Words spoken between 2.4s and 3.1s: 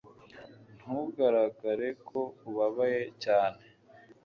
ubabaye